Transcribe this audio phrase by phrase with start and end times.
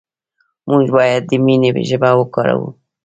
[0.69, 2.69] موږ باید د مینې ژبه وکاروو.